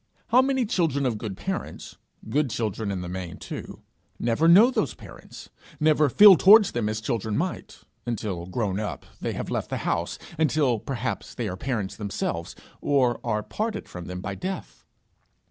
[0.29, 1.97] How many children of good parents
[2.27, 3.83] good children in the main too
[4.17, 9.33] never know those parents, never feel towards them as children might, until, grown up, they
[9.33, 14.21] have left the house until, perhaps, they are parents themselves, or are parted from them
[14.21, 14.85] by death!